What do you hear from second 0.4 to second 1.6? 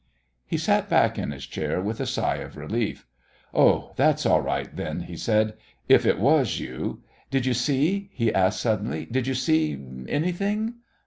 He sat back in his